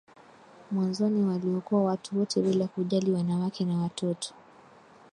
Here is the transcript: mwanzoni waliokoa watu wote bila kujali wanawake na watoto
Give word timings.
mwanzoni 0.71 1.21
waliokoa 1.23 1.83
watu 1.83 2.19
wote 2.19 2.41
bila 2.41 2.67
kujali 2.67 3.11
wanawake 3.11 3.65
na 3.65 3.77
watoto 3.77 4.33